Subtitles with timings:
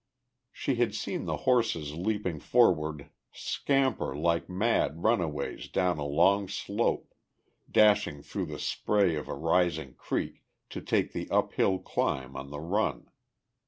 [0.51, 7.13] She had seen the horses leaping forward scamper like mad runaways down a long slope,
[7.69, 10.41] dashing through the spray of a rising creek
[10.71, 13.11] to take the uphill climb on the run.